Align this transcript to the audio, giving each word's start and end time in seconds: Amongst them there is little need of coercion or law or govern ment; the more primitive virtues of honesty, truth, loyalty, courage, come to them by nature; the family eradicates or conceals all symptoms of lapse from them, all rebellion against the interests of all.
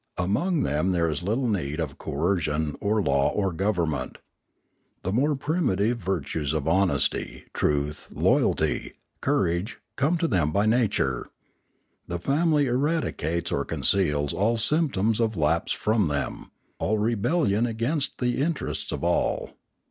Amongst 0.17 0.63
them 0.63 0.89
there 0.93 1.07
is 1.07 1.21
little 1.21 1.47
need 1.47 1.79
of 1.79 1.99
coercion 1.99 2.75
or 2.81 3.03
law 3.03 3.29
or 3.29 3.53
govern 3.53 3.91
ment; 3.91 4.17
the 5.03 5.11
more 5.13 5.35
primitive 5.35 5.99
virtues 5.99 6.53
of 6.53 6.67
honesty, 6.67 7.43
truth, 7.53 8.07
loyalty, 8.11 8.93
courage, 9.21 9.79
come 9.97 10.17
to 10.17 10.27
them 10.27 10.51
by 10.51 10.65
nature; 10.65 11.27
the 12.07 12.17
family 12.17 12.65
eradicates 12.65 13.51
or 13.51 13.63
conceals 13.63 14.33
all 14.33 14.57
symptoms 14.57 15.19
of 15.19 15.37
lapse 15.37 15.71
from 15.71 16.07
them, 16.07 16.49
all 16.79 16.97
rebellion 16.97 17.67
against 17.67 18.17
the 18.17 18.41
interests 18.41 18.91
of 18.91 19.03
all. 19.03 19.51